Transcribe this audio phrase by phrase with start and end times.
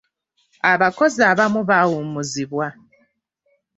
[0.71, 2.67] Abakozi abamu baawummuzibwa.